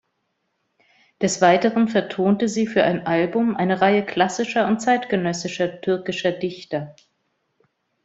Des 1.21 1.43
Weiteren 1.43 1.87
vertonte 1.87 2.47
sie 2.49 2.65
für 2.65 2.83
ein 2.83 3.05
Album 3.05 3.55
eine 3.55 3.81
Reihe 3.81 4.03
klassischer 4.03 4.65
und 4.67 4.79
zeitgenössischer 4.81 5.79
türkischer 5.79 6.31
Dichter. 6.31 6.95